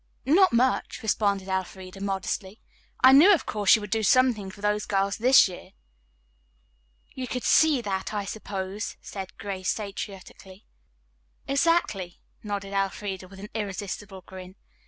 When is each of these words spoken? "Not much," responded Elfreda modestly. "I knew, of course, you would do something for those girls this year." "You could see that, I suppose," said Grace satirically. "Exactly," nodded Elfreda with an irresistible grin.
"Not 0.25 0.51
much," 0.51 1.03
responded 1.03 1.47
Elfreda 1.47 2.01
modestly. 2.01 2.59
"I 3.01 3.11
knew, 3.11 3.31
of 3.31 3.45
course, 3.45 3.75
you 3.75 3.81
would 3.81 3.91
do 3.91 4.01
something 4.01 4.49
for 4.49 4.59
those 4.59 4.87
girls 4.87 5.17
this 5.17 5.47
year." 5.47 5.73
"You 7.13 7.27
could 7.27 7.43
see 7.43 7.81
that, 7.81 8.11
I 8.11 8.25
suppose," 8.25 8.97
said 9.03 9.37
Grace 9.37 9.69
satirically. 9.69 10.65
"Exactly," 11.47 12.19
nodded 12.41 12.73
Elfreda 12.73 13.27
with 13.27 13.39
an 13.39 13.49
irresistible 13.53 14.21
grin. 14.21 14.55